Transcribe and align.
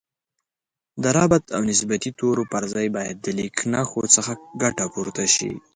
د 1.03 1.05
ربط 1.17 1.43
او 1.55 1.61
نسبتي 1.71 2.09
تورو 2.19 2.43
پر 2.51 2.63
ځای 2.73 2.87
باید 2.97 3.15
د 3.21 3.27
لیکنښو 3.39 4.01
څخه 4.15 4.33
ګټه 4.61 4.85
پورته 4.93 5.23
شي 5.35 5.51